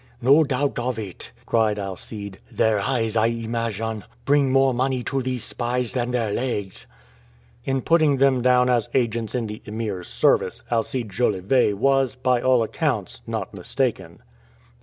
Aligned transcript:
"No 0.19 0.43
doubt 0.43 0.79
of 0.79 0.97
it," 0.97 1.31
cried 1.45 1.77
Alcide. 1.77 2.39
"Their 2.51 2.79
eyes, 2.79 3.15
I 3.15 3.27
imagine, 3.27 4.03
bring 4.25 4.51
more 4.51 4.73
money 4.73 5.03
to 5.03 5.21
these 5.21 5.43
spies 5.43 5.93
than 5.93 6.09
their 6.09 6.31
legs." 6.33 6.87
In 7.65 7.81
putting 7.83 8.17
them 8.17 8.41
down 8.41 8.67
as 8.67 8.89
agents 8.95 9.35
in 9.35 9.45
the 9.45 9.61
Emir's 9.65 10.07
service, 10.07 10.63
Alcide 10.71 11.11
Jolivet 11.11 11.73
was, 11.77 12.15
by 12.15 12.41
all 12.41 12.63
accounts, 12.63 13.21
not 13.27 13.53
mistaken. 13.53 14.23